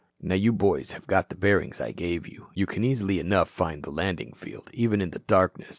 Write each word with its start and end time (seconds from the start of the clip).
"Now 0.19 0.33
you 0.33 0.51
boys 0.51 0.93
have 0.93 1.05
got 1.05 1.29
the 1.29 1.35
bearings 1.35 1.79
I 1.79 1.91
gave 1.91 2.27
you. 2.27 2.47
You 2.55 2.65
can 2.65 2.83
easy 2.83 3.19
enough 3.19 3.49
find 3.51 3.83
the 3.83 3.91
landing 3.91 4.33
field, 4.33 4.71
even 4.73 4.99
in 4.99 5.11
the 5.11 5.19
darkness. 5.19 5.69